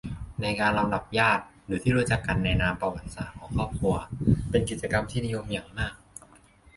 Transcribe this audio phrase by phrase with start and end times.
[0.41, 3.95] ในการลำดับญาติ หรือที่รู้จักกันในนามผระวัติศาสตร์ของครอบครัว
[4.49, 5.95] เป็นกิจกรรมที่นิยมอย่างมาก